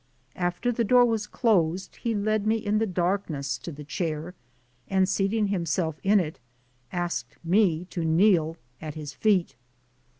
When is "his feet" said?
8.95-9.55